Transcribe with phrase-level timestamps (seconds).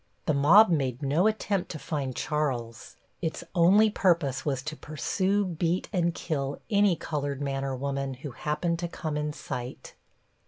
[0.25, 5.89] The mob made no attempt to find Charles; its only purpose was to pursue, beat
[5.93, 9.93] and kill any colored man or woman who happened to come in sight.